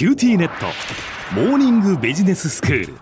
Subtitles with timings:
[0.00, 0.64] QTnet。
[1.34, 2.94] モーニングビジネススクール。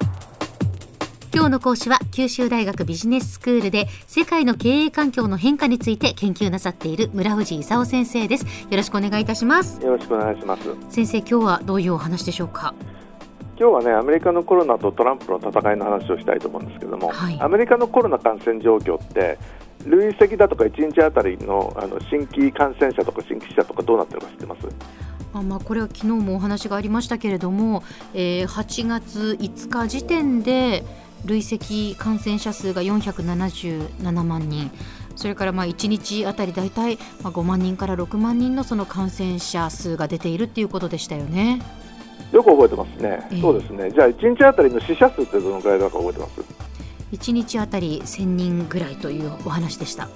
[1.33, 8.45] 今日の講師は九州大学ビジネススクールで世界の経営環境の変化について研究なさっている村藤功先生です。
[8.45, 9.81] よろしくお願いいたします。
[9.81, 10.63] よろしくお願いします。
[10.89, 12.75] 先生今日はどういうお話でしょうか？
[13.57, 19.39] 今日はねアメリカのコロナとトランプの戦いの話をしたいと思うんですけども、はい、アメリカのコロナ感染状況って
[19.87, 24.67] 累積だとか1日あたりのあの新規感染者とか新規死者とかどうなってるか知ってます？
[25.35, 27.83] あまあ、これは昨日もお話がありましたけれども、
[28.15, 30.85] えー、8月5日時点で
[31.25, 34.71] 累積感染者数が477万人。
[35.17, 41.61] それからまあ1日あたり大体5万人から6万人のその感染者数が出ているっていうことでしたよね。
[42.33, 43.91] よく覚えてますね、えー、そうですね。
[43.91, 46.41] じゃあ1日あたりの死者数ってどのくらいだか覚えてます
[47.11, 50.09] ？1日あたり1000人ぐらいというお話でした。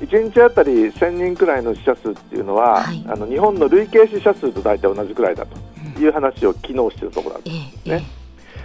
[0.00, 5.56] 1日あたり1000人くらいの死者数っていうのは、はい、あの日本の累計死者数と大体同じくらいだと
[6.00, 8.06] いう話を昨日しているところなんですね、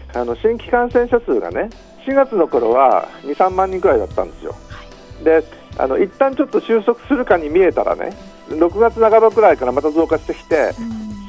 [0.10, 1.70] えー、あの新規感染者数がね
[2.08, 4.56] 4月の頃は2、3万人くらいだったんですよ。
[4.70, 4.84] は
[5.22, 5.44] い、で
[5.78, 8.16] あの一旦ちょっと収束するかに見えたらね
[8.50, 10.74] 6月半ばくらいからまた増加してきて、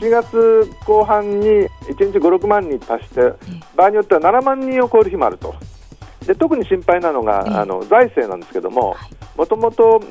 [0.01, 1.69] 4月後半に1
[2.13, 3.21] 日5、6万人達して、
[3.77, 5.55] 場合によっては7万人を超える日もあると。
[6.27, 8.97] で特に心配なのが、あの財政なんですけども、
[9.41, 10.03] もともと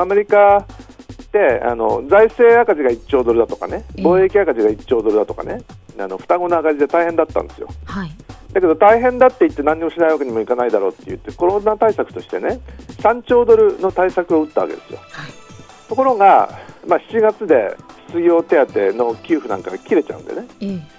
[0.00, 0.64] アメリカっ
[1.30, 5.60] てあの財政赤字が1兆ドルだとかね、貿易赤字が1兆ドルだとかね、
[5.98, 7.68] あの双子の赤字で大変だったんですよ。
[7.84, 8.10] はい
[8.54, 12.60] だけど大変だって言って何もしないわけにもいかないだろうって言ってコロナ対策としてね
[13.02, 14.98] 3兆ドルの対策を打ったわけですよ。
[15.02, 15.32] はい、
[15.86, 20.46] ところが、まあ、7月で失業手当の給付なんかが切れちゃうんでね、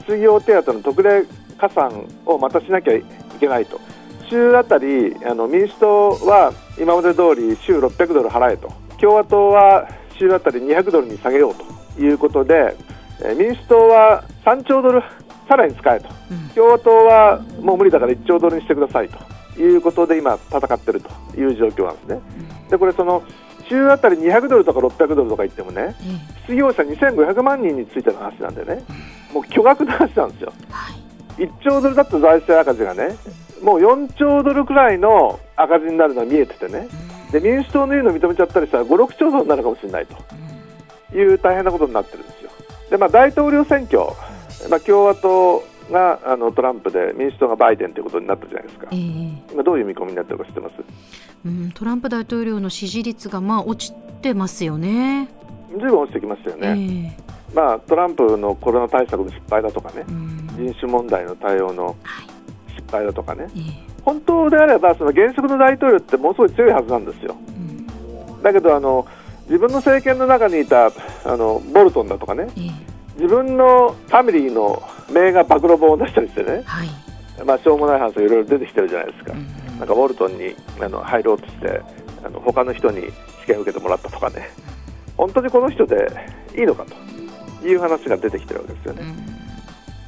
[0.01, 1.25] 失業手当の特例
[1.57, 3.03] 加算をまたしなきゃい
[3.39, 3.81] けないと。
[4.29, 8.71] 週あたりあの民主党は今まで通り週600ドル払えと。
[8.99, 11.55] 共和党は週あたり200ドルに下げよう
[11.95, 12.75] ということで、
[13.23, 15.01] え民主党は3兆ドル
[15.47, 19.09] さらに使えと、うん、共和党はもう無理だから1兆ドルにしてください
[19.55, 22.21] ということで今、戦っているという状況なんですね。
[22.69, 23.23] でこれその
[23.67, 25.95] 週あたり200ドルとか600ドルとか言ってもね、
[26.41, 28.83] 失業者2500万人についての話なんでね、
[29.33, 30.53] もう巨額な話なんですよ。
[31.37, 33.15] 1兆ドルだった財政赤字がね、
[33.61, 36.87] もう4兆ドルくらいの赤字になるのは見えててね、
[37.31, 42.49] で民主党の言うのを認めちゃったりしたら5、6兆ドルになるかもしれないという大変なことになってるんですよ。
[42.89, 43.99] でまあ、大統領選挙、
[44.69, 50.73] まあ、共和党があのトランプで民主党がバイデンということになったじゃないですか、えー、今どういう見込みになってるか知ってます、
[51.45, 55.29] うん、トランプ大統領の支持率がまあ落ちてますよね。
[55.71, 60.03] ずいぶん落ちてきましたよね、えー、まあ、トランプのコロナ対策の失敗だとかね、
[60.57, 61.95] 人種問題の対応の
[62.79, 63.47] 失敗だとかね、
[64.03, 67.35] 本当であればその現職の大統領ってものすごい強いはずなんですよ。
[68.41, 69.05] だけどあの
[69.45, 70.91] 自分の政権の中にいたあ
[71.37, 72.47] のボルトンだとかね、
[73.15, 74.81] 自分のファミリーの
[75.11, 76.89] 名が暴露本を出したりしてね、はい、
[77.45, 79.33] まあ、しょうもない話がいろいろ出てきてるじゃないですか、
[79.79, 81.81] なんかウォルトンにあの入ろうとして
[82.23, 83.01] あの他の人に
[83.41, 84.49] 試験を受けてもらったとかね、
[85.17, 86.07] 本当にこの人で
[86.55, 89.03] いいのかという話が出てきてるわけですよね。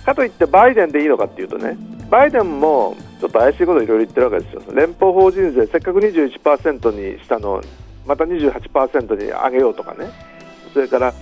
[0.06, 1.78] かといってバイデンでいいのかっていうとね
[2.12, 4.62] バイデンもちょっと怪しいことをいろいろ言ってるわけですよ。
[4.76, 7.62] 連邦法人税せっかく21%にしたのを
[8.06, 10.12] また28%に上げようとかね。
[10.74, 11.14] それから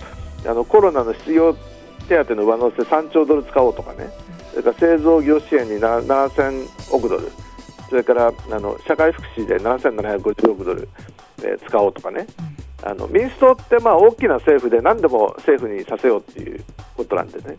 [0.46, 1.56] あのコロナの失業
[2.08, 4.10] 手当の上乗せ3兆ドル使おうとかね。
[4.50, 7.30] それから製造業支援に7000億ドル。
[7.88, 10.88] それからあの社会福祉で7750億ドル、
[11.38, 12.26] えー、使おうとかね、
[12.82, 16.64] あの民主党ってまあ大きな政府で何でも政府にさせようっていう
[16.96, 17.56] ことなんでね、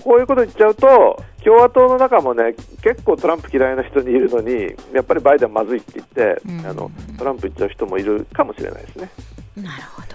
[0.00, 9.10] こういうこと言っちゃうと、共和党の中もね、結構トランプ嫌いな人にいるのに、やっぱりバイデンまずいって言って、うん、あのトランプ言っちゃう人もいるかもしれないですね。
[9.56, 10.08] なるほど。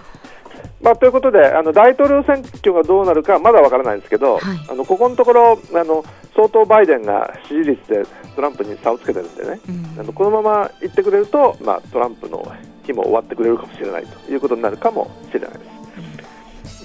[0.82, 6.04] まあ、ということであの、大統領選挙がどうなるかまだわからないんですけど、はい、あのここのところあの、
[6.34, 8.04] 相当バイデンが支持率で
[8.36, 12.46] トランプに差をつけてるんでね、うん、あのこのままいってくれると、まあ、トランプの
[12.84, 15.65] 日も終わってくれるかもしれないということになるかもしれないです。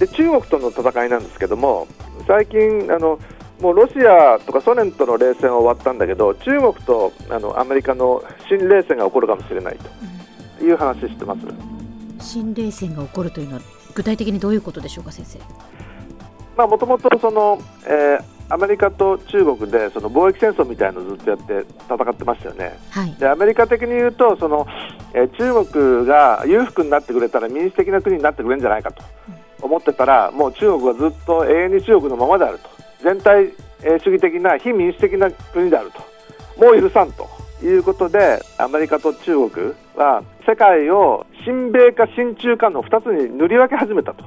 [0.02, 1.86] で中国との戦いなんですけども
[2.26, 3.20] 最近あの
[3.60, 10.12] もうロシアとかソ連との冷戦は終わったんだけど中国とあのアメリカの新冷戦が起こるかもしれないと。
[10.64, 11.40] いう話してます、
[12.20, 13.62] 新冷戦が起こるというのは
[13.94, 15.26] 具体的にどういうことでしょうか先
[16.56, 16.66] 生？
[16.68, 24.66] もともとその、えー、アメリカと中国でその貿易戦争みたいなのをずっとやって戦ってましたよね、はい、でアメリカ的に言うとその、
[25.14, 29.02] えー、中国が裕福になってくれたら民主的な国になってくれるんじゃないかと
[29.72, 32.68] 思ってたらもう中国はずっと永遠に中国のままであると
[33.02, 33.50] 全体
[34.04, 36.00] 主義的な非民主的な国であると
[36.62, 37.26] もう許さんと
[37.62, 44.24] いうことでアメリカと中国は世界を親米か親中かの2つに塗り分け始めたと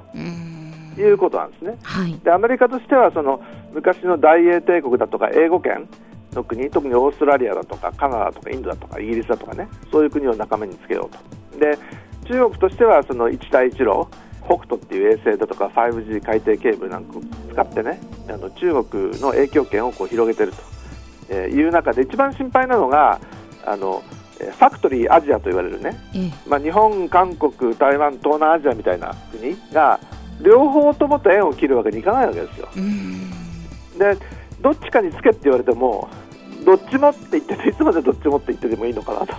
[0.97, 1.77] いうことなんですね。
[1.83, 3.41] はい、でアメリカとしてはその
[3.73, 5.87] 昔の大英帝国だとか英語圏
[6.33, 11.59] の国特にオーストラリアだとかカナダとかインドだとかイギリスだとかねそういう国を仲間につけようと。
[11.59, 11.77] で
[12.25, 14.07] 中国としてはその一帯一路
[14.45, 17.21] 北斗っていう衛星だとか 5G 海底ケーブルなんかを
[17.51, 17.99] 使ってね
[18.29, 20.75] あの中国の影響圏をこう広げてると。
[21.33, 23.19] いう中で一番心配なのが
[23.65, 24.03] あの
[24.37, 25.97] ファクトリーアジアと言われるね、
[26.47, 29.99] まあ、日本、韓国、台湾、東南アジアみたいな国が
[30.41, 32.67] 両方ともと縁を切るわけにいかないわけですよ。
[33.97, 34.17] で
[34.61, 36.09] どっちかにつけって言われても
[36.65, 39.33] どっちもって言っていつまでどっちもって言ってでもいいのかなと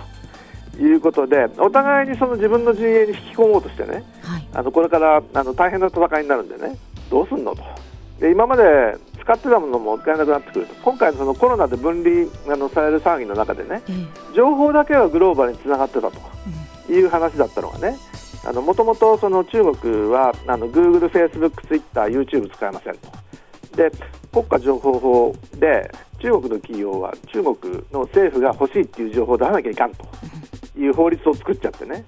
[0.97, 6.75] いうことでお互いにその自分の陣営に引き込もうとしてね、はい、あのこれからあの大変な戦いになるんでね
[7.09, 7.63] どうすんのと。
[8.19, 8.63] で今まで
[9.21, 10.73] 使ってたものも使えなくなってくると。
[10.75, 13.81] 今回のそのコロナで分離あのされる騒ぎの中でね、
[14.35, 16.17] 情報だけはグローバルにつながってたと
[16.91, 17.97] いう話だったのがね
[18.53, 19.43] もともと中
[19.75, 23.09] 国はあの Google、Facebook、Twitter、YouTube 使えませんと。
[23.75, 23.91] で
[24.31, 27.55] 国家情報法で中国の企業は中国
[27.91, 30.05] の政府が欲しいっていう情報を出さなきゃいかんと
[30.77, 32.05] いう法律を作っちゃってね。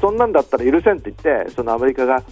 [0.00, 2.26] そんなんだったら許せんって言ってそのアメリカがフ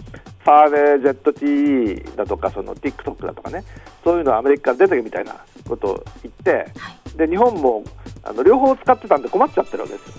[0.44, 3.64] ァーウェイ ZTE だとかその TikTok だとかね。
[4.02, 5.36] そういうのをアメリカから出てけみたいな
[5.68, 7.84] ことを言って、はい、で日本も
[8.22, 10.14] あの両方使ってたんで困っちゃってるわけですよ。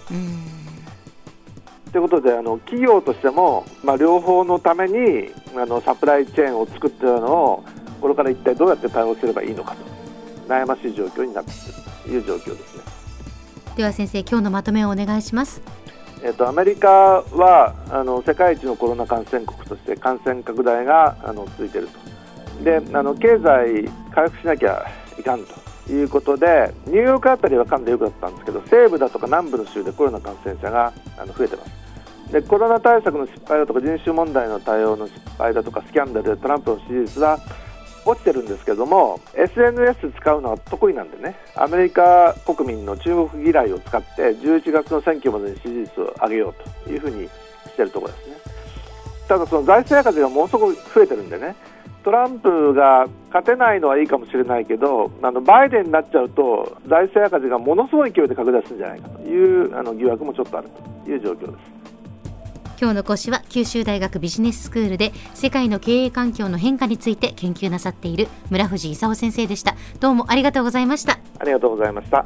[1.92, 7.64] ということであの企業としても、まあ、両方のためにあのサプライチェーンを作ってたのを
[8.00, 10.02] これから一体どうやって対応すればいいのかと。
[10.48, 11.52] 悩ましい状況になって
[12.10, 12.84] いるという状況ですね。
[13.82, 15.60] では先生今日のまとめをお願いします。
[16.24, 21.90] えっと、アメリカはあの世界一のコロナ感染国として感染拡大があの続いている
[22.60, 24.86] とであの経済回復しなきゃ
[25.20, 25.44] いかん
[25.88, 37.40] ということでニューヨークあたりはかんでよくだったんですけど西部だとか南部の州でコロナ感染者があの増えてますでコロナ対策の失敗だとか人種問題の対応の失敗だとかスキャンダルでトランプの支持率は
[38.06, 41.36] 落ちてるんですけども SNS 使うのは得意なんでね。
[41.56, 47.28] アメリカ国民の中国嫌いを使って11月の選挙までに支持率を上げようというふうに
[47.68, 48.36] してるところですね。
[49.28, 51.56] ただその財政赤字がものすごく増えてるんでね。
[52.04, 60.70] トランプが勝てないのはいいかもしれないけどあのバイデンになっちゃうと財政赤字がものすごい勢いで拡大するんじゃないかというあの疑惑もちょっとある
[61.06, 61.81] という状況です。
[62.82, 69.76] 今日の講師は九州大学ビジネススクールで世界の経営環境の変化について研究なさっている村藤勲先生でした。
[70.00, 71.20] どうもありがとうございました。
[71.38, 72.24] ありがとうございました。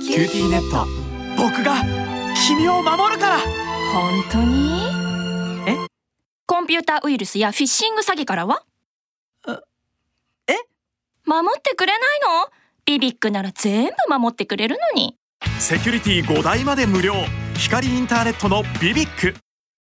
[0.00, 0.86] QTnet
[1.40, 1.76] 僕が
[2.48, 3.63] 君を守るから
[3.94, 4.80] 本当に？
[5.68, 5.76] え？
[6.46, 8.64] コンピューターウイルスやフィッシング詐欺からは？
[10.48, 10.56] え？
[11.24, 12.50] 守ってくれないの？
[12.86, 15.16] BBIQなら全部守ってくれるのに。
[15.60, 17.14] セキュリティ5台まで無料。
[17.56, 19.36] 光インターネットの BBIQ